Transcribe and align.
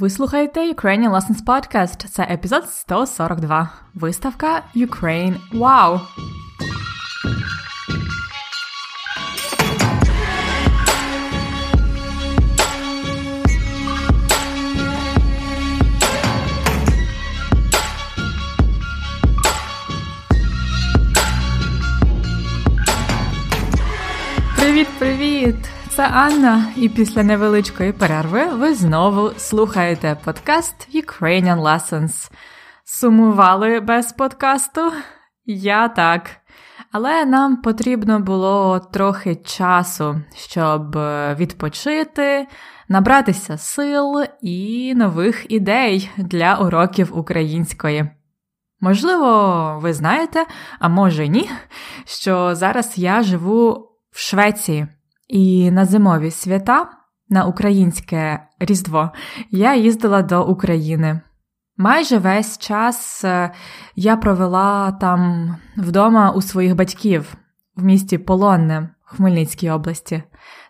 Ви 0.00 0.10
слухаєте 0.10 0.72
Ukrainian 0.72 1.10
Lessons 1.10 1.44
Podcast. 1.44 2.08
Це 2.08 2.22
епізод 2.22 2.70
142. 2.70 3.70
Виставка 3.94 4.62
Ukraine 4.76 5.34
Wow! 5.52 6.00
Це 25.96 26.08
Анна, 26.08 26.72
і 26.76 26.88
після 26.88 27.22
невеличкої 27.22 27.92
перерви 27.92 28.46
ви 28.46 28.74
знову 28.74 29.30
слухаєте 29.36 30.16
подкаст 30.24 30.88
Ukrainian 30.94 31.62
Lessons. 31.62 32.30
Сумували 32.84 33.80
без 33.80 34.12
подкасту? 34.12 34.92
Я 35.44 35.88
так. 35.88 36.30
Але 36.92 37.24
нам 37.24 37.56
потрібно 37.56 38.20
було 38.20 38.78
трохи 38.92 39.34
часу, 39.34 40.20
щоб 40.36 40.96
відпочити, 41.36 42.46
набратися 42.88 43.58
сил 43.58 44.24
і 44.40 44.94
нових 44.94 45.52
ідей 45.52 46.10
для 46.16 46.56
уроків 46.56 47.18
української. 47.18 48.10
Можливо, 48.80 49.78
ви 49.82 49.92
знаєте, 49.92 50.46
а 50.78 50.88
може 50.88 51.28
ні, 51.28 51.50
що 52.04 52.54
зараз 52.54 52.98
я 52.98 53.22
живу 53.22 53.88
в 54.10 54.18
Швеції. 54.18 54.86
І 55.28 55.70
на 55.70 55.84
зимові 55.84 56.30
свята, 56.30 56.86
на 57.28 57.44
українське 57.44 58.40
Різдво, 58.58 59.10
я 59.50 59.74
їздила 59.74 60.22
до 60.22 60.46
України. 60.46 61.20
Майже 61.76 62.18
весь 62.18 62.58
час 62.58 63.24
е, 63.24 63.50
я 63.96 64.16
провела 64.16 64.92
там 64.92 65.50
вдома 65.76 66.30
у 66.30 66.42
своїх 66.42 66.74
батьків 66.74 67.34
в 67.76 67.84
місті 67.84 68.18
Полонне 68.18 68.88
Хмельницькій 69.04 69.70
області. 69.70 70.22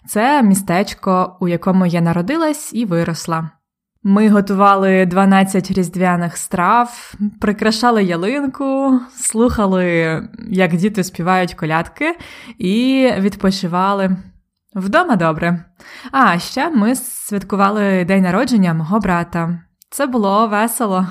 Це 0.07 0.43
містечко, 0.43 1.37
у 1.41 1.49
якому 1.49 1.87
я 1.87 2.01
народилась 2.01 2.75
і 2.75 2.85
виросла. 2.85 3.51
Ми 4.03 4.29
готували 4.29 5.07
12 5.07 5.71
різдвяних 5.71 6.37
страв, 6.37 7.15
прикрашали 7.41 8.05
ялинку, 8.05 9.01
слухали, 9.17 10.23
як 10.51 10.77
діти 10.77 11.05
співають 11.05 11.55
колядки, 11.55 12.17
і 12.59 13.11
відпочивали. 13.19 14.17
Вдома 14.75 15.17
добре. 15.17 15.65
А 16.13 16.39
ще 16.39 16.71
ми 16.71 16.95
святкували 16.95 18.05
день 18.05 18.23
народження 18.23 18.75
мого 18.75 19.01
брата. 19.01 19.61
Це 19.91 20.07
було 20.07 20.49
весело. 20.49 21.07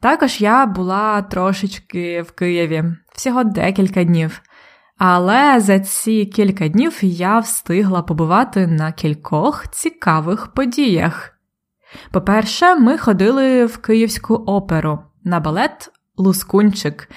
Також 0.00 0.40
я 0.40 0.66
була 0.66 1.22
трошечки 1.22 2.22
в 2.22 2.32
Києві, 2.32 2.84
всього 3.14 3.44
декілька 3.44 4.04
днів. 4.04 4.40
Але 4.98 5.60
за 5.60 5.80
ці 5.80 6.26
кілька 6.26 6.68
днів 6.68 6.98
я 7.02 7.38
встигла 7.38 8.02
побувати 8.02 8.66
на 8.66 8.92
кількох 8.92 9.68
цікавих 9.68 10.46
подіях. 10.46 11.32
По-перше, 12.10 12.74
ми 12.74 12.98
ходили 12.98 13.66
в 13.66 13.78
Київську 13.78 14.34
оперу 14.34 14.98
на 15.24 15.40
балет 15.40 15.90
Лускунчик, 16.16 17.08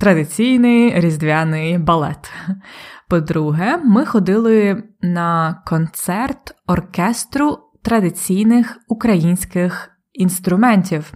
традиційний 0.00 1.00
різдвяний 1.00 1.78
балет. 1.78 2.32
По-друге, 3.08 3.76
ми 3.76 4.06
ходили 4.06 4.82
на 5.00 5.62
концерт 5.66 6.54
оркестру 6.66 7.58
традиційних 7.82 8.78
українських 8.88 9.90
інструментів. 10.12 11.12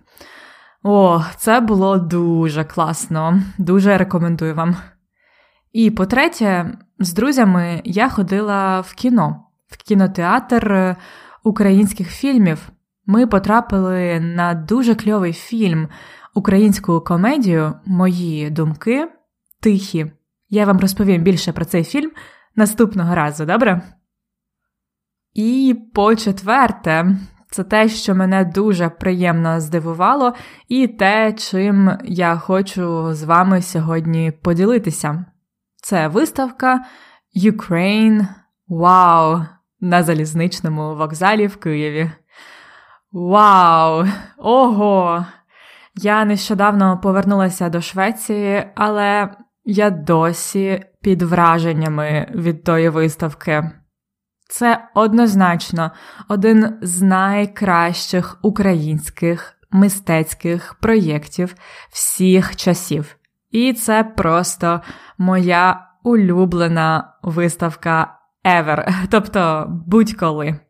О, 0.83 1.23
це 1.37 1.61
було 1.61 1.99
дуже 1.99 2.65
класно, 2.65 3.43
дуже 3.59 3.99
рекомендую 3.99 4.55
вам. 4.55 4.77
І 5.73 5.91
по-третє, 5.91 6.79
з 6.99 7.13
друзями 7.13 7.81
я 7.85 8.09
ходила 8.09 8.81
в 8.81 8.95
кіно, 8.95 9.45
в 9.69 9.77
кінотеатр 9.77 10.97
українських 11.45 12.11
фільмів. 12.11 12.69
Ми 13.07 13.27
потрапили 13.27 14.21
на 14.21 14.55
дуже 14.55 14.95
кльовий 14.95 15.33
фільм, 15.33 15.89
українську 16.39 17.01
комедію 17.01 17.75
Мої 17.87 18.51
думки 18.51 19.09
тихі. 19.61 20.13
Я 20.49 20.65
вам 20.65 20.79
розповім 20.79 21.23
більше 21.23 21.53
про 21.53 21.65
цей 21.65 21.85
фільм 21.85 22.11
наступного 22.57 23.15
разу, 23.15 23.45
добре? 23.45 23.83
І 25.35 25.77
по 25.95 26.17
четверте, 26.17 27.17
це 27.51 27.65
те, 27.65 27.89
що 27.89 28.15
мене 28.15 28.45
дуже 28.45 28.89
приємно 28.89 29.61
здивувало, 29.61 30.35
і 30.69 30.89
те, 30.89 31.33
чим 31.33 31.99
я 32.05 32.37
хочу 32.37 33.15
з 33.15 33.23
вами 33.23 33.63
сьогодні 33.63 34.33
поділитися. 34.43 35.25
Це 35.83 36.09
виставка 36.09 36.85
Ukraine 37.37 38.27
Wow 38.69 39.47
на 39.81 40.03
залізничному 40.03 40.97
вокзалі 40.97 41.47
в 41.47 41.57
Києві. 41.57 42.11
Вау! 43.13 44.07
Ого! 44.37 45.27
Я 46.03 46.25
нещодавно 46.25 47.01
повернулася 47.01 47.69
до 47.69 47.81
Швеції, 47.81 48.71
але 48.75 49.29
я 49.65 49.91
досі 49.91 50.85
під 51.03 51.23
враженнями 51.23 52.27
від 52.35 52.65
тої 52.65 52.89
виставки. 52.89 53.71
Це 54.51 54.89
однозначно 54.95 55.91
один 56.29 56.79
з 56.83 57.03
найкращих 57.03 58.39
українських 58.43 59.55
мистецьких 59.71 60.75
проєктів 60.75 61.55
всіх 61.91 62.57
часів. 62.57 63.17
І 63.51 63.73
це 63.73 64.05
просто 64.05 64.81
моя 65.19 65.87
улюблена 66.05 67.13
виставка 67.23 68.19
ever, 68.45 68.93
тобто 69.11 69.67
будь-коли. 69.87 70.61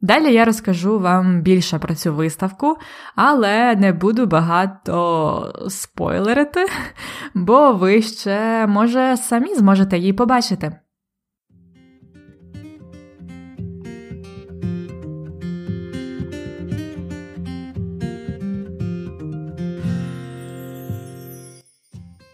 Далі 0.00 0.32
я 0.32 0.44
розкажу 0.44 0.98
вам 0.98 1.40
більше 1.40 1.78
про 1.78 1.94
цю 1.94 2.14
виставку, 2.14 2.76
але 3.14 3.76
не 3.76 3.92
буду 3.92 4.26
багато 4.26 5.66
спойлерити, 5.68 6.66
бо 7.34 7.72
ви 7.72 8.02
ще, 8.02 8.66
може, 8.66 9.16
самі 9.16 9.54
зможете 9.54 9.98
її 9.98 10.12
побачити. 10.12 10.76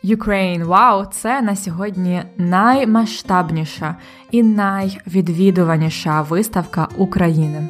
Ukraine 0.05 0.67
Wow– 0.67 1.07
це 1.11 1.43
на 1.43 1.57
сьогодні 1.57 2.23
наймасштабніша 2.39 3.97
і 4.31 4.43
найвідвідуваніша 4.43 6.23
виставка 6.23 6.89
України. 6.99 7.69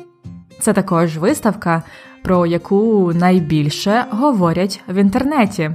Це 0.60 0.72
також 0.72 1.18
виставка, 1.18 1.82
про 2.22 2.46
яку 2.46 3.12
найбільше 3.14 4.04
говорять 4.10 4.80
в 4.88 4.94
інтернеті. 4.94 5.70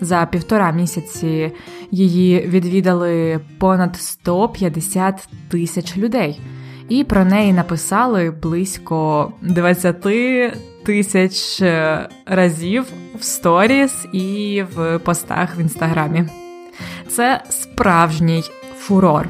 За 0.00 0.26
півтора 0.26 0.72
місяці 0.72 1.52
її 1.90 2.40
відвідали 2.40 3.40
понад 3.58 3.96
150 3.96 5.28
тисяч 5.48 5.96
людей, 5.96 6.40
і 6.88 7.04
про 7.04 7.24
неї 7.24 7.52
написали 7.52 8.30
близько 8.30 9.32
20 9.42 10.06
тисяч 10.84 11.62
е, 11.62 12.08
разів 12.26 12.86
в 13.20 13.24
сторіс 13.24 14.06
і 14.12 14.62
в 14.74 14.98
постах 14.98 15.58
в 15.58 15.60
інстаграмі. 15.60 16.24
Це 17.08 17.42
справжній 17.48 18.44
фурор. 18.78 19.28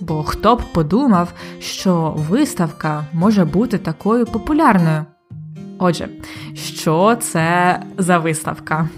Бо 0.00 0.22
хто 0.22 0.56
б 0.56 0.62
подумав, 0.72 1.32
що 1.60 2.14
виставка 2.16 3.04
може 3.12 3.44
бути 3.44 3.78
такою 3.78 4.26
популярною? 4.26 5.04
Отже, 5.78 6.08
що 6.54 7.16
це 7.20 7.80
за 7.98 8.18
виставка? 8.18 8.88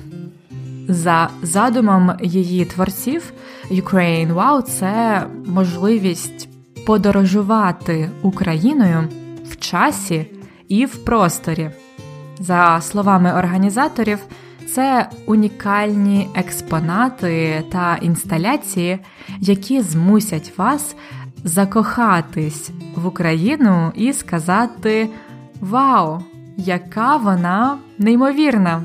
За 0.88 1.31
задумом 1.43 2.12
її 2.22 2.64
творців, 2.64 3.32
Ukraine 3.70 4.34
Wow– 4.34 4.62
це 4.62 5.22
можливість 5.46 6.48
подорожувати 6.87 8.10
Україною 8.22 9.08
в 9.50 9.56
часі 9.56 10.26
і 10.69 10.87
в 10.87 11.05
просторі. 11.05 11.70
За 12.38 12.81
словами 12.81 13.32
організаторів, 13.32 14.19
це 14.75 15.08
унікальні 15.26 16.29
експонати 16.34 17.64
та 17.73 17.96
інсталяції, 17.96 18.99
які 19.40 19.81
змусять 19.81 20.52
вас 20.58 20.96
закохатись 21.44 22.70
в 22.96 23.06
Україну 23.06 23.93
і 23.94 24.12
сказати: 24.12 25.08
Вау, 25.61 26.23
яка 26.56 27.17
вона 27.17 27.79
неймовірна! 27.99 28.82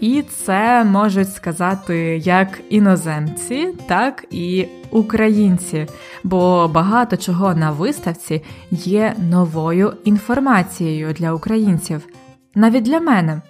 і 0.00 0.22
це 0.22 0.84
можуть 0.84 1.34
сказати 1.34 1.96
як 2.24 2.60
іноземці, 2.70 3.68
так 3.88 4.24
і 4.30 4.66
українці, 4.90 5.86
бо 6.24 6.70
багато 6.74 7.16
чого 7.16 7.54
на 7.54 7.70
виставці 7.70 8.42
є 8.70 9.14
новою 9.30 9.92
інформацією 10.04 11.12
для 11.12 11.32
українців, 11.32 12.06
навіть 12.54 12.84
для 12.84 13.00
мене. 13.00 13.42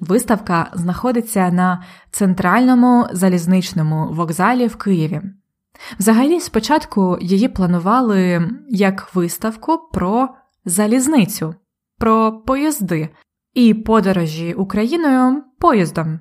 Виставка 0.00 0.70
знаходиться 0.74 1.50
на 1.50 1.84
центральному 2.10 3.06
залізничному 3.12 4.08
вокзалі 4.12 4.66
в 4.66 4.76
Києві. 4.76 5.22
Взагалі, 5.98 6.40
спочатку 6.40 7.18
її 7.20 7.48
планували 7.48 8.50
як 8.68 9.14
виставку 9.14 9.78
про 9.92 10.28
залізницю, 10.64 11.54
про 11.98 12.42
поїзди 12.46 13.08
і 13.54 13.74
подорожі 13.74 14.54
Україною 14.54 15.42
поїздом. 15.58 16.20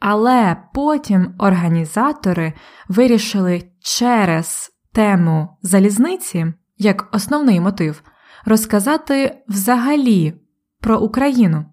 Але 0.00 0.56
потім 0.74 1.34
організатори 1.38 2.52
вирішили 2.88 3.62
через 3.80 4.70
тему 4.92 5.48
залізниці 5.62 6.52
як 6.78 7.08
основний 7.12 7.60
мотив 7.60 8.02
розказати 8.44 9.42
взагалі 9.48 10.34
про 10.84 10.98
Україну. 10.98 11.64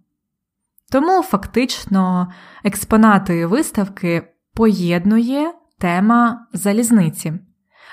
Тому 0.92 1.22
фактично 1.22 2.28
експонати 2.64 3.46
виставки 3.46 4.24
поєднує 4.56 5.54
тема 5.80 6.48
залізниці, 6.54 7.34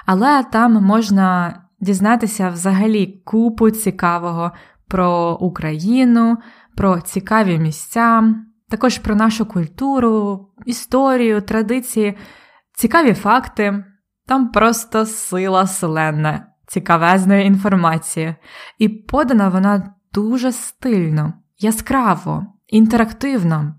але 0.06 0.44
там 0.44 0.72
можна 0.72 1.54
дізнатися 1.80 2.48
взагалі 2.48 3.22
купу 3.24 3.70
цікавого 3.70 4.52
про 4.88 5.38
Україну, 5.40 6.36
про 6.76 7.00
цікаві 7.00 7.58
місця, 7.58 8.34
також 8.68 8.98
про 8.98 9.14
нашу 9.14 9.46
культуру, 9.46 10.48
історію, 10.66 11.40
традиції, 11.40 12.16
цікаві 12.74 13.14
факти. 13.14 13.84
Там 14.26 14.48
просто 14.48 15.06
сила 15.06 15.66
селена, 15.66 16.46
цікавезної 16.66 17.46
інформації. 17.46 18.34
І 18.78 18.88
подана 18.88 19.48
вона 19.48 19.94
дуже 20.14 20.52
стильно, 20.52 21.32
яскраво, 21.58 22.46
інтерактивно. 22.66 23.74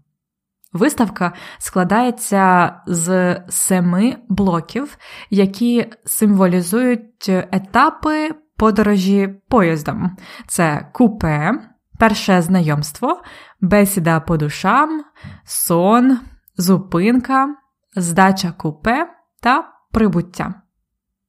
Виставка 0.74 1.34
складається 1.58 2.74
з 2.88 3.36
семи 3.50 4.18
блоків, 4.30 4.98
які 5.30 5.92
символізують 6.06 7.30
етапи 7.30 8.31
подорожі 8.58 9.28
поїздом. 9.50 10.18
Це 10.48 10.90
купе, 10.94 11.54
перше 12.00 12.42
знайомство, 12.42 13.22
бесіда 13.62 14.20
по 14.20 14.38
душам, 14.38 15.04
сон, 15.44 16.20
зупинка, 16.58 17.56
здача 17.96 18.52
купе 18.52 19.08
та 19.42 19.70
прибуття. 19.92 20.54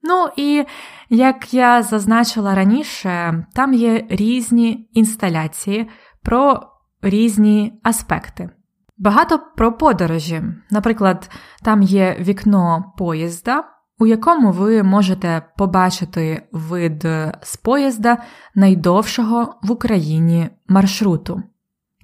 Ну 0.03 0.29
і 0.37 0.65
як 1.09 1.55
я 1.55 1.83
зазначила 1.83 2.55
раніше, 2.55 3.45
там 3.55 3.75
є 3.75 4.07
різні 4.09 4.89
інсталяції 4.93 5.89
про 6.23 6.61
різні 7.03 7.81
аспекти. 7.83 8.51
Багато 8.99 9.41
про 9.57 9.73
подорожі. 9.73 10.43
Наприклад, 10.71 11.31
там 11.63 11.83
є 11.83 12.17
вікно 12.21 12.93
поїзда, 12.99 13.65
у 13.99 14.07
якому 14.07 14.53
ви 14.53 14.83
можете 14.83 15.43
побачити 15.57 16.49
вид 16.53 17.03
з 17.43 17.57
поїзда 17.57 18.19
найдовшого 18.55 19.55
в 19.63 19.71
Україні 19.71 20.51
маршруту. 20.69 21.43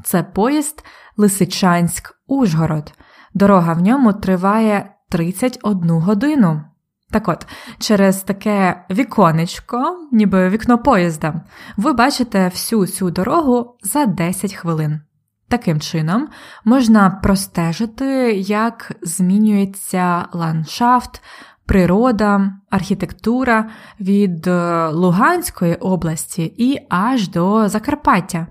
Це 0.05 0.23
поїзд 0.23 0.85
Лисичанськ-Ужгород. 1.17 2.93
Дорога 3.35 3.73
в 3.73 3.83
ньому 3.83 4.13
триває 4.13 4.95
31 5.09 5.91
годину. 5.91 6.65
Так 7.11 7.29
от, 7.29 7.47
через 7.79 8.23
таке 8.23 8.85
віконечко, 8.91 10.08
ніби 10.12 10.49
вікно 10.49 10.79
поїзда, 10.79 11.41
ви 11.76 11.93
бачите 11.93 12.49
всю 12.49 12.87
цю 12.87 13.11
дорогу 13.11 13.76
за 13.82 14.06
10 14.06 14.55
хвилин. 14.55 15.00
Таким 15.49 15.81
чином, 15.81 16.29
можна 16.64 17.11
простежити, 17.11 18.32
як 18.32 18.93
змінюється 19.03 20.29
ландшафт, 20.32 21.23
природа, 21.67 22.53
архітектура 22.70 23.70
від 24.00 24.47
е, 24.47 24.88
Луганської 24.88 25.75
області 25.75 26.55
і 26.56 26.87
аж 26.91 27.29
до 27.29 27.69
Закарпаття. 27.69 28.47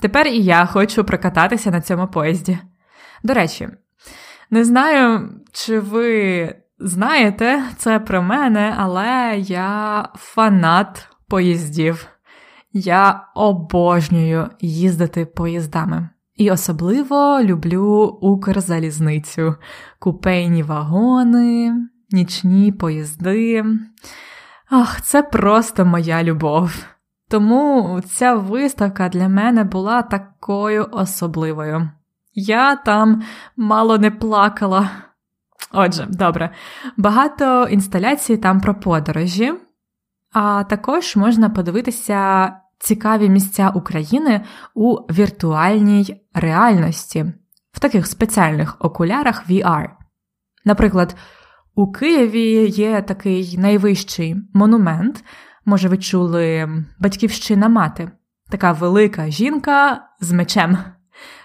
Тепер 0.00 0.26
і 0.26 0.42
я 0.42 0.66
хочу 0.66 1.04
прокататися 1.04 1.70
на 1.70 1.80
цьому 1.80 2.06
поїзді. 2.06 2.58
До 3.22 3.34
речі, 3.34 3.68
не 4.50 4.64
знаю, 4.64 5.30
чи 5.52 5.78
ви 5.78 6.54
знаєте 6.80 7.62
це 7.76 7.98
про 7.98 8.22
мене, 8.22 8.74
але 8.78 9.34
я 9.38 10.08
фанат 10.14 11.08
поїздів. 11.28 12.06
Я 12.72 13.26
обожнюю 13.34 14.48
їздити 14.60 15.26
поїздами. 15.26 16.08
І 16.36 16.50
особливо 16.50 17.40
люблю 17.42 18.18
Укрзалізницю, 18.20 19.54
купейні 19.98 20.62
вагони, 20.62 21.72
нічні 22.10 22.72
поїзди. 22.72 23.64
Ах, 24.70 25.02
це 25.02 25.22
просто 25.22 25.84
моя 25.84 26.22
любов. 26.22 26.84
Тому 27.28 28.00
ця 28.06 28.34
виставка 28.34 29.08
для 29.08 29.28
мене 29.28 29.64
була 29.64 30.02
такою 30.02 30.88
особливою. 30.92 31.90
Я 32.34 32.76
там 32.76 33.22
мало 33.56 33.98
не 33.98 34.10
плакала. 34.10 34.90
Отже, 35.72 36.06
добре, 36.10 36.50
багато 36.96 37.68
інсталяцій 37.68 38.36
там 38.36 38.60
про 38.60 38.74
подорожі, 38.74 39.52
а 40.32 40.64
також 40.64 41.16
можна 41.16 41.50
подивитися 41.50 42.52
цікаві 42.78 43.28
місця 43.28 43.68
України 43.68 44.44
у 44.74 44.96
віртуальній 44.96 46.26
реальності 46.34 47.26
в 47.72 47.80
таких 47.80 48.06
спеціальних 48.06 48.76
окулярах 48.80 49.50
VR. 49.50 49.88
Наприклад, 50.64 51.16
у 51.74 51.92
Києві 51.92 52.66
є 52.68 53.02
такий 53.02 53.58
найвищий 53.58 54.36
монумент, 54.54 55.24
може, 55.64 55.88
ви 55.88 55.98
чули 55.98 56.68
батьківщина 57.00 57.68
мати, 57.68 58.10
така 58.50 58.72
велика 58.72 59.30
жінка 59.30 60.06
з 60.20 60.32
мечем. 60.32 60.78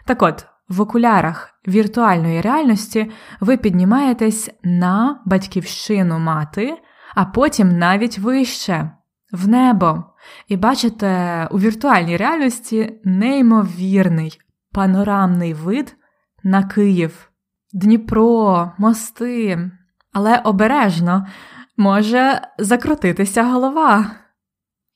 Так 0.05 0.21
от, 0.21 0.45
в 0.69 0.81
окулярах 0.81 1.49
віртуальної 1.67 2.41
реальності 2.41 3.11
ви 3.39 3.57
піднімаєтесь 3.57 4.49
на 4.63 5.21
батьківщину 5.25 6.19
мати, 6.19 6.77
а 7.15 7.25
потім 7.25 7.77
навіть 7.77 8.19
вище, 8.19 8.91
в 9.31 9.47
небо, 9.47 10.03
і 10.47 10.57
бачите 10.57 11.47
у 11.51 11.59
віртуальній 11.59 12.17
реальності 12.17 12.99
неймовірний 13.03 14.39
панорамний 14.71 15.53
вид 15.53 15.95
на 16.43 16.63
Київ, 16.63 17.31
Дніпро, 17.73 18.71
мости, 18.77 19.71
але 20.13 20.37
обережно 20.37 21.27
може 21.77 22.41
закрутитися 22.59 23.43
голова. 23.43 24.11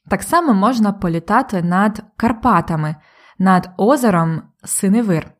Так 0.09 0.23
само 0.23 0.53
можна 0.53 0.93
політати 0.93 1.61
над 1.63 2.03
Карпатами, 2.17 2.95
над 3.39 3.69
озером 3.77 4.41
Синевир. 4.63 5.38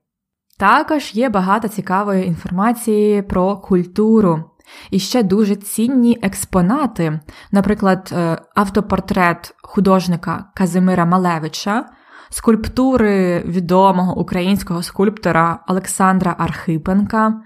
Також 0.60 1.12
є 1.14 1.30
багато 1.30 1.68
цікавої 1.68 2.28
інформації 2.28 3.22
про 3.22 3.58
культуру. 3.58 4.44
І 4.92 5.00
ще 5.00 5.24
дуже 5.24 5.56
цінні 5.56 6.20
експонати, 6.22 7.20
наприклад, 7.52 8.10
е, 8.14 8.38
автопортрет 8.56 9.56
художника 9.62 10.46
Казимира 10.56 11.06
Малевича, 11.06 11.86
скульптури 12.30 13.44
відомого 13.46 14.20
українського 14.20 14.84
скульптора 14.84 15.60
Олександра 15.68 16.36
Архипенка, 16.38 17.42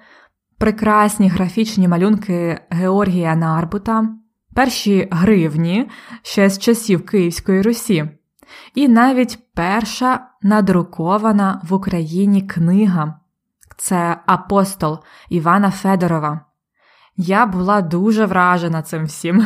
прекрасні 0.57 1.29
графічні 1.29 1.87
малюнки 1.87 2.59
Георгія 2.69 3.35
Нарбута, 3.35 4.09
перші 4.55 5.07
гривні 5.11 5.89
ще 6.23 6.49
з 6.49 6.59
часів 6.59 7.05
Київської 7.05 7.61
Русі, 7.61 8.09
і 8.75 8.87
навіть 8.87 9.39
перша 9.53 10.27
надрукована 10.41 11.61
в 11.63 11.73
Україні 11.73 12.41
книга 12.41 13.19
це 13.77 14.17
Апостол 14.25 14.99
Івана 15.29 15.71
Федорова. 15.71 16.41
Я 17.17 17.45
була 17.45 17.81
дуже 17.81 18.25
вражена 18.25 18.81
цим 18.81 19.05
всім. 19.05 19.45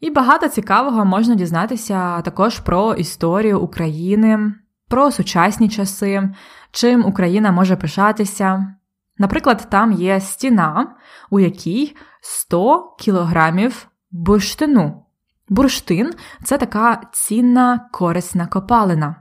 І 0.00 0.10
багато 0.10 0.48
цікавого 0.48 1.04
можна 1.04 1.34
дізнатися 1.34 2.20
також 2.22 2.58
про 2.58 2.94
історію 2.94 3.60
України, 3.60 4.52
про 4.88 5.10
сучасні 5.10 5.68
часи, 5.68 6.30
чим 6.70 7.04
Україна 7.04 7.52
може 7.52 7.76
пишатися. 7.76 8.74
Наприклад, 9.18 9.66
там 9.70 9.92
є 9.92 10.20
стіна, 10.20 10.96
у 11.30 11.40
якій 11.40 11.96
100 12.20 12.96
кілограмів 12.98 13.88
бурштину. 14.10 15.04
Бурштин 15.50 16.12
це 16.44 16.58
така 16.58 17.00
цінна 17.12 17.88
корисна 17.92 18.46
копалина. 18.46 19.16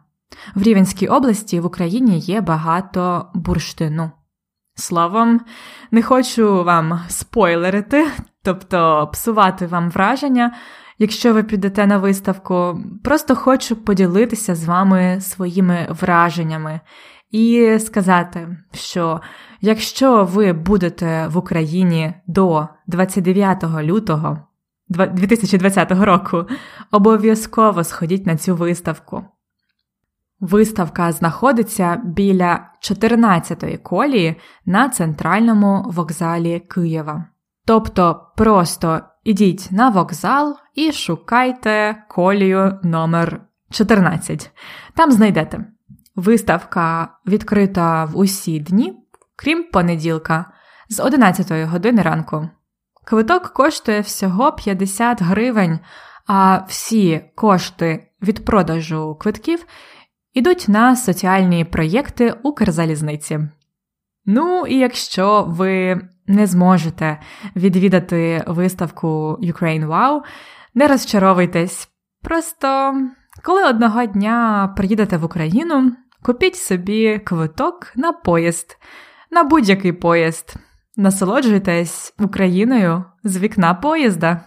В 0.55 0.61
Рівенській 0.63 1.07
області 1.07 1.59
в 1.59 1.65
Україні 1.65 2.19
є 2.19 2.41
багато 2.41 3.31
бурштину. 3.33 4.11
Словом, 4.75 5.41
не 5.91 6.03
хочу 6.03 6.63
вам 6.63 7.01
спойлерити, 7.07 8.07
тобто 8.43 9.09
псувати 9.13 9.67
вам 9.67 9.89
враження, 9.89 10.55
якщо 10.99 11.33
ви 11.33 11.43
підете 11.43 11.87
на 11.87 11.97
виставку, 11.97 12.79
просто 13.03 13.35
хочу 13.35 13.75
поділитися 13.75 14.55
з 14.55 14.65
вами 14.65 15.21
своїми 15.21 15.87
враженнями 15.89 16.79
і 17.31 17.77
сказати, 17.79 18.57
що 18.73 19.21
якщо 19.61 20.23
ви 20.23 20.53
будете 20.53 21.27
в 21.27 21.37
Україні 21.37 22.13
до 22.27 22.67
29 22.87 23.63
лютого 23.63 24.48
2020 24.89 25.91
року, 25.91 26.45
обов'язково 26.91 27.83
сходіть 27.83 28.25
на 28.25 28.37
цю 28.37 28.55
виставку. 28.55 29.23
Виставка 30.39 31.11
знаходиться 31.11 32.01
біля 32.05 32.69
14-ї 32.81 33.77
колії 33.77 34.35
на 34.65 34.89
центральному 34.89 35.85
вокзалі 35.87 36.59
Києва. 36.59 37.25
Тобто 37.65 38.31
просто 38.35 39.01
ідіть 39.23 39.67
на 39.71 39.89
вокзал 39.89 40.57
і 40.75 40.91
шукайте 40.91 42.03
колію 42.09 42.79
номер 42.83 43.41
14. 43.69 44.51
Там 44.95 45.11
знайдете. 45.11 45.65
Виставка 46.15 47.09
відкрита 47.27 48.05
в 48.05 48.17
усі 48.17 48.59
дні, 48.59 48.93
крім 49.35 49.63
понеділка, 49.63 50.45
з 50.89 50.99
11 50.99 51.69
години 51.69 52.01
ранку. 52.01 52.49
Квиток 53.09 53.47
коштує 53.47 54.01
всього 54.01 54.51
50 54.51 55.21
гривень, 55.21 55.79
а 56.27 56.59
всі 56.67 57.21
кошти 57.35 58.07
від 58.21 58.45
продажу 58.45 59.17
квитків 59.19 59.65
ідуть 60.33 60.65
на 60.67 60.95
соціальні 60.95 61.65
проєкти 61.65 62.35
Укрзалізниці. 62.43 63.39
Ну 64.25 64.65
і 64.67 64.75
якщо 64.77 65.45
ви 65.47 66.01
не 66.27 66.47
зможете 66.47 67.19
відвідати 67.55 68.43
виставку 68.47 69.37
Ukraine 69.41 69.87
Wow, 69.87 70.21
не 70.73 70.87
розчаровуйтесь. 70.87 71.89
Просто 72.23 72.93
коли 73.43 73.63
одного 73.63 74.05
дня 74.05 74.73
приїдете 74.77 75.17
в 75.17 75.25
Україну, 75.25 75.91
купіть 76.21 76.55
собі 76.55 77.19
квиток 77.19 77.91
на 77.95 78.11
поїзд, 78.11 78.77
на 79.31 79.43
будь-який 79.43 79.93
поїзд. 79.93 80.55
Насолоджуйтесь 80.97 82.13
Україною 82.19 83.03
з 83.23 83.37
вікна 83.37 83.73
поїзда. 83.73 84.41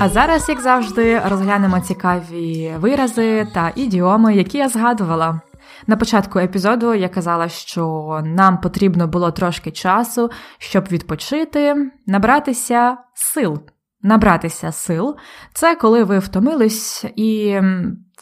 А 0.00 0.08
зараз, 0.08 0.48
як 0.48 0.60
завжди, 0.60 1.22
розглянемо 1.28 1.80
цікаві 1.80 2.72
вирази 2.78 3.46
та 3.54 3.72
ідіоми, 3.76 4.34
які 4.34 4.58
я 4.58 4.68
згадувала. 4.68 5.40
На 5.86 5.96
початку 5.96 6.38
епізоду 6.38 6.94
я 6.94 7.08
казала, 7.08 7.48
що 7.48 8.20
нам 8.24 8.60
потрібно 8.60 9.06
було 9.06 9.30
трошки 9.30 9.70
часу, 9.70 10.30
щоб 10.58 10.84
відпочити, 10.90 11.90
набратися 12.06 12.96
сил. 13.14 13.58
Набратися 14.02 14.72
сил 14.72 15.16
це 15.54 15.74
коли 15.74 16.04
ви 16.04 16.18
втомились 16.18 17.04
і 17.16 17.60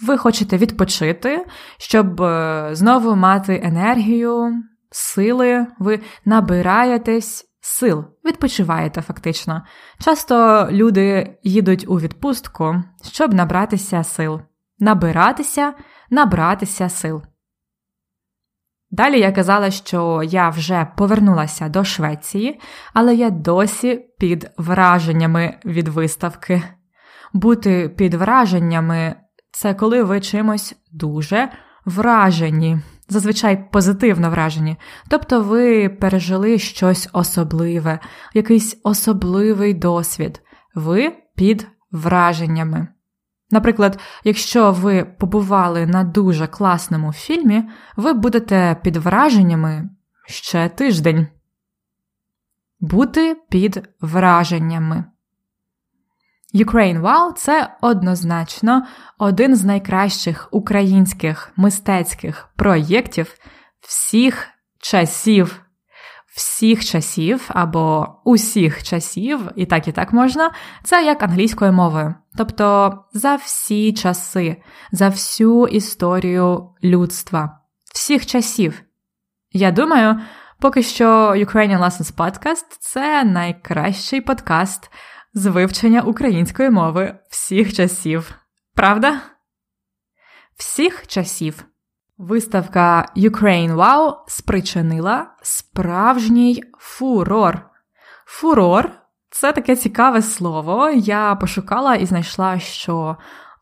ви 0.03 0.19
хочете 0.19 0.57
відпочити, 0.57 1.47
щоб 1.79 2.23
е, 2.23 2.69
знову 2.73 3.17
мати 3.17 3.61
енергію, 3.65 4.63
сили, 4.91 5.67
ви 5.79 6.01
набираєтесь 6.25 7.45
сил, 7.61 8.05
відпочиваєте 8.25 9.03
фактично. 9.03 9.63
Часто 9.99 10.69
люди 10.71 11.37
їдуть 11.43 11.85
у 11.89 12.01
відпустку, 12.01 12.83
щоб 13.13 13.35
набратися 13.35 14.05
сил. 14.05 14.41
Набиратися, 14.79 15.75
набратися 16.11 16.89
сил. 16.89 17.23
Далі 18.91 19.21
я 19.21 19.33
казала, 19.33 19.71
що 19.71 20.23
я 20.23 20.49
вже 20.49 20.87
повернулася 20.97 21.69
до 21.69 21.85
Швеції, 21.85 22.61
але 22.95 23.15
я 23.15 23.31
досі 23.31 24.01
під 24.19 24.51
враженнями 24.59 25.59
від 25.65 25.89
виставки. 25.89 26.63
Бути 27.33 27.89
під 27.89 28.15
враженнями 28.15 29.17
це 29.53 29.75
коли 29.75 30.03
ви 30.03 30.21
чимось 30.21 30.75
дуже 30.93 31.49
вражені 31.85 32.79
зазвичай 33.09 33.71
позитивно 33.71 34.31
вражені. 34.31 34.77
Тобто 35.09 35.43
ви 35.43 35.89
пережили 35.89 36.59
щось 36.59 37.09
особливе, 37.13 37.99
якийсь 38.35 38.81
особливий 38.85 39.75
досвід, 39.75 40.43
ви 40.75 41.13
під 41.37 41.67
враженнями. 41.93 42.89
Наприклад, 43.51 43.99
якщо 44.25 44.73
ви 44.73 45.05
побували 45.05 45.87
на 45.87 46.05
дуже 46.05 46.47
класному 46.47 47.13
фільмі, 47.13 47.65
ви 47.97 48.13
будете 48.13 48.77
під 48.83 48.97
враженнями 48.97 49.91
ще 50.27 50.69
тиждень. 50.69 51.27
Бути 52.81 53.37
під 53.49 53.89
враженнями. 54.01 55.05
Ukraine 56.55 57.01
Wow– 57.01 57.33
це 57.37 57.77
однозначно 57.81 58.87
один 59.19 59.57
з 59.57 59.65
найкращих 59.65 60.49
українських 60.51 61.53
мистецьких 61.57 62.49
проєктів 62.57 63.35
всіх 63.81 64.49
часів, 64.79 65.66
всіх 66.37 66.85
часів 66.85 67.45
або 67.49 68.09
усіх 68.25 68.83
часів, 68.83 69.41
і 69.57 69.67
так 69.67 69.89
і 69.89 69.93
так 69.93 70.13
можна, 70.13 70.51
це 70.85 71.05
як 71.05 71.23
англійською 71.23 71.73
мовою. 71.73 72.15
Тобто 72.37 72.95
за 73.13 73.37
всі 73.37 73.93
часи, 73.93 74.57
за 74.93 75.09
всю 75.09 75.67
історію 75.67 76.75
людства, 76.85 77.61
всіх 77.95 78.27
часів. 78.27 78.83
Я 79.53 79.71
думаю, 79.71 80.21
поки 80.61 80.83
що 80.83 81.07
Ukrainian 81.31 81.81
Lessons 81.85 82.17
Podcast– 82.17 82.67
це 82.81 83.25
найкращий 83.25 84.21
подкаст 84.21 84.91
з 85.35 85.47
вивчення 85.47 86.03
української 86.03 86.71
мови 86.71 87.19
всіх 87.31 87.75
часів. 87.75 88.35
Правда? 88.75 89.21
Всіх 90.57 91.07
часів. 91.07 91.65
Виставка 92.19 93.09
Ukraine 93.17 93.75
Wow 93.75 94.15
спричинила 94.27 95.27
справжній 95.43 96.63
фурор. 96.79 97.71
Фурор 98.27 98.91
це 99.31 99.53
таке 99.53 99.77
цікаве 99.77 100.23
слово. 100.23 100.91
Я 100.91 101.35
пошукала 101.35 101.95
і 101.95 102.07
знайшла, 102.07 102.59
що 102.59 103.17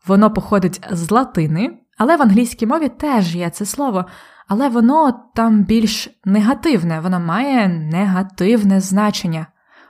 воно 0.07 0.33
походить 0.33 0.81
з 0.91 1.11
латини, 1.11 1.79
але 1.97 2.17
в 2.17 2.21
англійській 2.21 2.65
мові 2.65 2.89
теж 2.89 3.35
є 3.35 3.49
це 3.49 3.65
слово, 3.65 4.05
але 4.47 4.69
воно 4.69 5.23
там 5.35 5.63
більш 5.63 6.09
негативне, 6.25 6.99
воно 6.99 7.19
має 7.19 7.67
негативне 7.67 8.79
значення. 8.79 9.47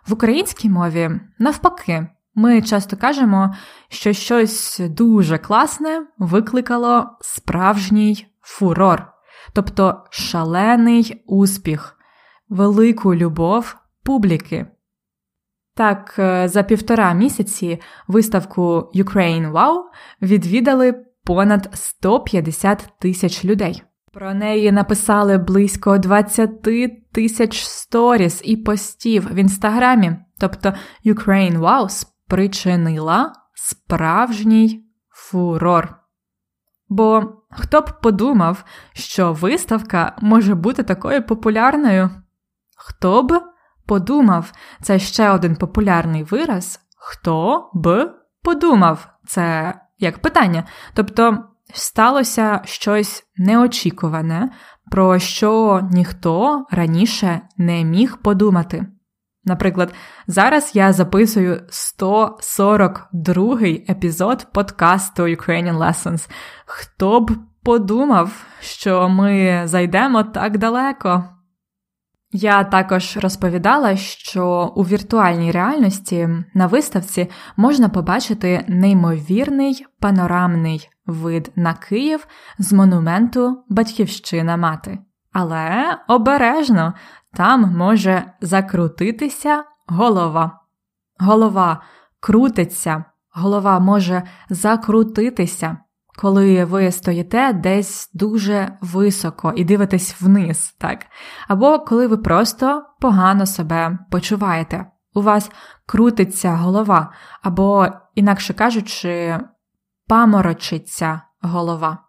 В 0.07 0.13
українській 0.13 0.69
мові, 0.69 1.12
навпаки, 1.39 2.07
ми 2.36 2.62
часто 2.62 2.98
кажемо, 2.98 3.55
що 3.89 4.13
щось 4.13 4.81
дуже 4.89 5.38
класне 5.38 6.01
викликало 6.17 7.10
справжній 7.22 8.27
фурор, 8.46 9.08
тобто 9.54 10.04
шалений 10.10 11.24
успіх, 11.28 11.98
велику 12.50 13.16
любов 13.16 13.75
публіки. 14.04 14.66
Так, 15.75 16.16
е, 16.20 16.48
за 16.48 16.64
півтора 16.64 17.14
місяці 17.14 17.82
виставку 18.08 18.92
Ukraine 18.96 19.52
Wow 19.52 19.84
відвідали 20.22 21.06
понад 21.24 21.70
150 21.74 22.90
тисяч 23.00 23.46
людей. 23.46 23.84
Про 24.14 24.34
неї 24.34 24.72
написали 24.72 25.38
близько 25.38 25.98
20 25.98 26.62
тисяч 27.12 27.64
сторіс 27.64 28.42
і 28.46 28.58
постів 28.58 29.34
в 29.34 29.36
інстаграмі, 29.36 30.16
тобто 30.40 30.74
Ukraine 31.06 31.60
Wow 31.60 31.90
спричинила 31.90 33.34
справжній 33.54 34.86
фурор. 35.10 35.96
Бо 36.90 37.24
хто 37.57 37.81
б 37.81 38.01
подумав, 38.01 38.63
що 38.93 39.33
виставка 39.33 40.15
може 40.21 40.55
бути 40.55 40.83
такою 40.83 41.24
популярною? 41.24 42.09
Хто 42.77 43.24
б 43.24 43.41
подумав, 43.85 44.51
це 44.81 45.00
ще 45.00 45.29
один 45.29 45.55
популярний 45.55 46.24
вираз. 46.24 46.79
Хто 46.97 47.69
б 47.74 48.13
подумав? 48.43 49.07
Це 49.27 49.74
як 50.00 50.19
питання. 50.19 50.63
Тобто 50.93 51.38
сталося 51.74 52.62
щось 52.65 53.24
неочікуване, 53.38 54.51
про 54.91 55.19
що 55.19 55.81
ніхто 55.91 56.65
раніше 56.71 57.41
не 57.57 57.83
міг 57.83 58.17
подумати. 58.17 58.85
Наприклад, 59.46 59.94
зараз 60.28 60.72
я 60.74 60.94
записую 60.94 61.62
142-й 61.70 63.86
епізод 63.90 64.48
подкасту 64.52 65.24
Ukrainian 65.24 65.78
Lessons. 65.78 66.30
Хто 66.66 67.22
б 67.22 67.32
подумав, 67.64 68.46
що 68.60 69.10
ми 69.10 69.62
зайдемо 69.66 70.24
так 70.24 70.58
далеко? 70.58 71.24
Я 72.32 72.64
також 72.64 73.18
розповідала, 73.18 73.96
що 73.96 74.74
у 74.75 74.84
віртуальній 74.84 75.52
реальності 75.52 76.30
на 76.54 76.68
виставці 76.68 77.30
можна 77.58 77.90
побачити 77.90 78.66
неймовірний 78.68 79.86
панорамний 80.00 80.90
вид 81.06 81.52
на 81.56 81.74
Київ 81.74 82.28
з 82.60 82.74
монументу 82.74 83.64
Батьківщина 83.70 84.58
мати. 84.58 85.00
Але 85.34 85.98
обережно 86.08 86.94
там 87.36 87.77
може 87.77 88.24
закрутитися 88.42 89.63
голова. 89.88 90.60
Голова 91.20 91.82
крутиться, 92.20 93.04
голова 93.34 93.80
може 93.80 94.24
закрутитися, 94.50 95.77
коли 96.18 96.65
ви 96.65 96.92
стоїте 96.92 97.54
десь 97.54 98.12
дуже 98.13 98.77
високо 98.82 99.54
і 99.56 99.63
дивитесь 99.63 100.22
вниз, 100.22 100.75
так? 100.80 101.06
Або 101.48 101.80
коли 101.80 102.08
ви 102.08 102.18
просто 102.18 102.84
погано 103.00 103.46
себе 103.46 104.00
почуваєте. 104.12 104.86
У 105.13 105.22
вас 105.22 105.51
крутиться 105.86 106.56
голова, 106.56 107.12
або, 107.42 107.88
інакше 108.15 108.54
кажучи, 108.54 109.39
паморочиться 110.08 111.22
голова. 111.42 112.04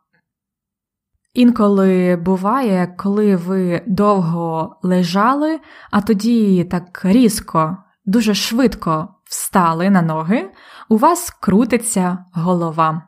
Інколи 1.37 2.17
буває, 2.17 2.95
коли 2.99 3.37
ви 3.37 3.83
довго 3.87 4.77
лежали, 4.83 5.61
а 5.91 6.01
тоді 6.01 6.65
так 6.65 7.01
різко, 7.05 7.77
дуже 8.05 8.35
швидко 8.35 9.09
встали 9.25 9.91
на 9.91 10.03
ноги, 10.03 10.51
у 10.89 10.97
вас 10.97 11.31
крутиться 11.31 12.25
голова. 12.33 13.03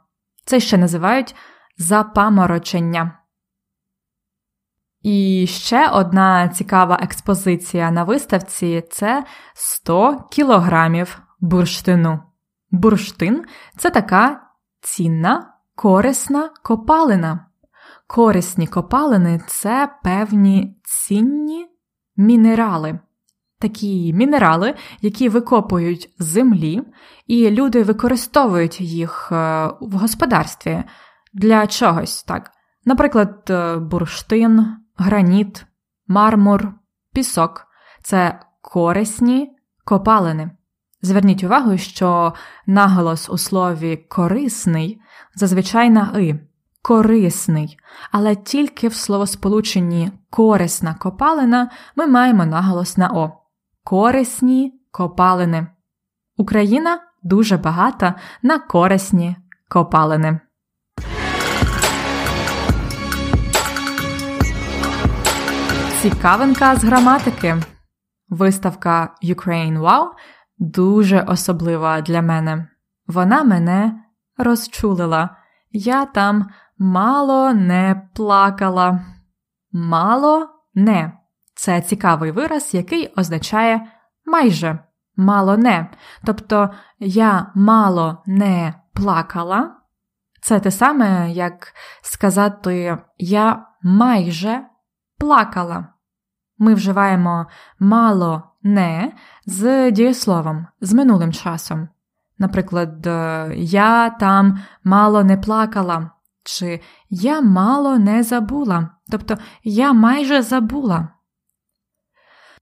Це 0.45 0.61
ще 0.61 0.79
називають 0.79 1.35
запаморочення. 1.79 3.19
І 5.03 5.47
ще 5.49 5.89
одна 5.89 6.49
цікава 6.49 6.99
експозиція 7.03 7.91
на 7.91 8.05
виставці 8.05 8.85
це 8.91 9.25
100 9.55 10.25
кілограмів 10.31 11.23
бурштину. 11.41 12.21
Бурштин 12.71 13.45
це 13.77 13.91
така 13.91 14.41
цінна, 14.81 15.55
корисна 15.75 16.51
копалина. 16.63 17.48
Корисні 18.11 18.67
копалини 18.67 19.41
це 19.47 19.89
певні 20.05 20.81
цінні 20.85 21.67
мінерали. 22.17 22.99
Такі 23.61 24.13
мінерали, 24.13 24.75
які 25.01 25.29
викопують 25.29 26.15
землі, 26.19 26.83
і 27.27 27.51
люди 27.51 27.83
використовують 27.83 28.81
їх 28.81 29.29
е, 29.33 29.67
в 29.81 29.93
господарстві 29.93 30.85
для 31.35 31.67
чогось 31.67 32.23
так. 32.23 32.51
Наприклад, 32.85 33.45
е, 33.51 33.77
бурштин, 33.77 34.77
граніт, 34.97 35.67
мармур, 36.07 36.73
пісок 37.15 37.67
це 38.03 38.41
корисні 38.61 39.57
копалини. 39.85 40.51
Зверніть 41.03 41.45
увагу, 41.45 41.79
що 41.79 42.33
наголос 42.67 43.31
у 43.31 43.39
слові 43.39 43.97
корисний 43.97 45.01
зазвичай 45.35 45.91
на 45.91 46.13
«и» 46.17 46.48
корисний, 46.89 47.79
але 48.13 48.37
тільки 48.37 48.89
в 48.89 48.95
словосполученні 48.95 50.13
корисна 50.31 50.95
копалина 50.95 51.71
ми 51.97 52.07
маємо 52.07 52.47
наголос 52.47 52.97
на 52.97 53.11
О. 53.15 53.33
Корисні 53.85 54.81
копалини. 54.91 55.67
Україна 56.37 57.01
дуже 57.23 57.57
багата 57.57 58.15
на 58.43 58.59
корисні 58.59 59.37
копалини. 59.69 60.41
Цікавинка 66.03 66.77
з 66.77 66.85
граматики. 66.85 67.57
Виставка 68.29 69.15
Ukraine 69.25 69.79
Wow 69.79 70.07
дуже 70.59 71.21
особлива 71.21 72.01
для 72.01 72.23
мене. 72.23 72.69
Вона 73.07 73.45
мене 73.45 74.05
розчулила. 74.37 75.37
Я 75.73 76.05
там 76.05 76.49
мало 76.79 77.55
не 77.55 78.09
плакала. 78.15 79.01
Мало 79.73 80.49
не. 80.75 81.13
Це 81.55 81.81
цікавий 81.81 82.31
вираз, 82.31 82.75
який 82.75 83.13
означає 83.17 83.87
майже 84.25 84.79
мало 85.17 85.57
не. 85.57 85.91
Тобто 86.25 86.71
я 86.99 87.53
мало 87.55 88.23
не 88.27 88.75
плакала. 88.95 89.75
Це 90.43 90.61
те 90.61 90.71
саме, 90.71 91.31
як 91.31 91.75
сказати 92.03 92.99
я 93.19 93.67
майже 93.83 94.61
плакала. 95.19 95.87
Ми 96.59 96.75
вживаємо 96.75 97.47
мало 97.79 98.43
не 98.63 99.13
з 99.47 99.91
дієсловом, 99.91 100.67
з 100.81 100.93
минулим 100.93 101.33
часом. 101.33 101.89
Наприклад, 102.39 103.07
я 103.55 104.11
там 104.11 104.59
мало 104.85 105.25
не 105.25 105.37
плакала, 105.37 106.11
чи 106.49 106.81
я 107.11 107.41
мало 107.41 107.99
не 107.99 108.23
забула, 108.23 108.91
тобто 109.11 109.39
я 109.65 109.93
майже 109.93 110.43
забула. 110.43 111.09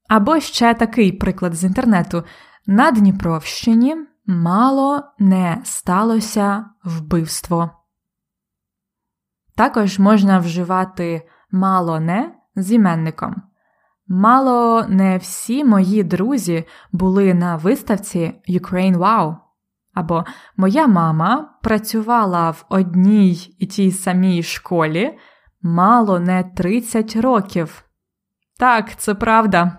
Або 0.09 0.39
ще 0.39 0.73
такий 0.73 1.11
приклад 1.11 1.53
з 1.53 1.63
інтернету. 1.63 2.23
На 2.65 2.91
Дніпровщині 2.91 3.95
мало 4.25 5.03
не 5.19 5.61
сталося 5.63 6.65
вбивство. 6.83 7.71
Також 9.55 9.99
можна 9.99 10.39
вживати 10.39 11.27
мало 11.51 11.99
не 11.99 12.35
з 12.55 12.71
іменником. 12.71 13.41
Мало 14.07 14.85
не 14.87 15.17
всі 15.17 15.63
мої 15.63 16.03
друзі 16.03 16.65
були 16.91 17.33
на 17.33 17.55
виставці 17.55 18.41
Ukraine 18.49 18.97
Wow. 18.97 19.46
Або 19.97 20.25
Моя 20.57 20.87
мама 20.87 21.49
працювала 21.63 22.49
в 22.49 22.65
одній 22.69 23.55
і 23.59 23.65
тій 23.65 23.91
самій 23.91 24.43
школі 24.43 25.17
мало 25.61 26.19
не 26.19 26.43
30 26.43 27.15
років. 27.15 27.83
Так, 28.59 28.99
це 28.99 29.13
правда. 29.13 29.77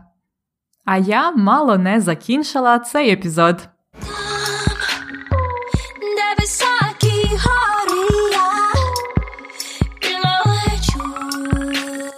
А 0.85 0.97
я 0.97 1.31
мало 1.31 1.79
не 1.79 2.01
закінчила 2.01 2.79
цей 2.79 3.13
епізод. 3.13 3.69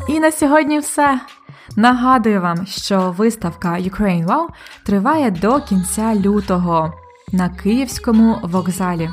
І 0.08 0.20
на 0.20 0.32
сьогодні 0.32 0.78
все. 0.78 1.20
Нагадую 1.76 2.40
вам, 2.40 2.66
що 2.66 3.14
виставка 3.16 3.68
Ukraine 3.68 4.26
Wow 4.26 4.46
триває 4.86 5.30
до 5.30 5.60
кінця 5.60 6.14
лютого 6.14 6.99
на 7.32 7.48
київському 7.48 8.36
вокзалі. 8.42 9.10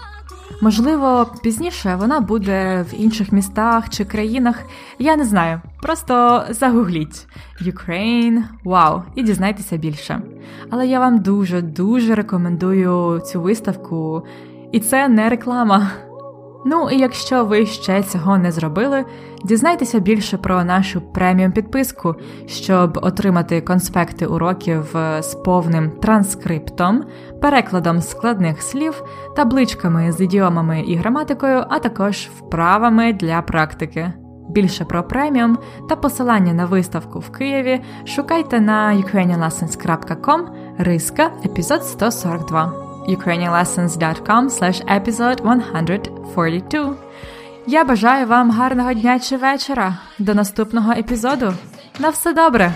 Можливо, 0.62 1.28
пізніше 1.44 1.96
вона 2.00 2.20
буде 2.20 2.86
в 2.92 3.02
інших 3.02 3.32
містах 3.32 3.90
чи 3.90 4.06
країнах. 4.06 4.64
Я 5.00 5.16
не 5.16 5.26
знаю. 5.26 5.62
Просто 5.82 6.44
загугліть 6.50 7.28
Ukraine, 7.62 8.44
вау, 8.64 9.02
і 9.16 9.24
дізнайтеся 9.24 9.78
більше. 9.78 10.22
Але 10.70 10.88
я 10.88 11.00
вам 11.00 11.20
дуже 11.20 11.62
дуже 11.62 12.16
рекомендую 12.16 13.20
цю 13.20 13.42
виставку, 13.42 14.24
і 14.72 14.80
це 14.80 15.08
не 15.08 15.30
реклама. 15.30 15.92
Ну 16.70 16.90
і 16.90 16.98
якщо 16.98 17.46
ви 17.46 17.66
ще 17.66 18.04
цього 18.04 18.38
не 18.38 18.52
зробили, 18.52 19.06
дізнайтеся 19.44 20.00
більше 20.00 20.38
про 20.38 20.64
нашу 20.64 21.02
преміум 21.02 21.52
підписку, 21.52 22.16
щоб 22.46 23.00
отримати 23.02 23.62
конспекти 23.62 24.26
уроків 24.26 24.98
е, 24.98 25.24
з 25.24 25.36
повним 25.36 25.92
транскриптом, 25.92 27.04
перекладом 27.42 28.02
складних 28.02 28.62
слів, 28.62 29.04
табличками 29.36 30.12
з 30.12 30.22
ідіомами 30.22 30.82
і 30.82 30.96
граматикою, 30.96 31.64
а 31.70 31.80
також 31.80 32.30
вправами 32.38 33.14
для 33.14 33.42
практики. 33.42 34.14
Більше 34.50 34.86
про 34.86 35.04
преміум 35.04 35.58
та 35.90 35.96
посилання 35.96 36.54
на 36.54 36.66
виставку 36.66 37.20
в 37.20 37.30
Києві 37.30 37.82
шукайте 38.06 38.62
на 38.62 39.04
ukrainianlessons.com 39.06 40.42
риска 40.78 41.32
епізод 41.46 41.84
142 41.84 42.87
ukrainianlessons.com 43.08 44.50
slash 44.50 44.82
episode 44.86 45.40
142. 45.40 46.96
Я 47.68 47.84
бажаю 47.84 48.28
вам 48.28 48.52
гарного 48.52 48.94
дня 48.94 49.20
чи 49.20 49.38
вечора. 49.38 49.98
До 50.20 50.34
наступного 50.34 50.92
епізоду. 50.92 51.54
На 52.00 52.10
все 52.10 52.34
добре! 52.34 52.74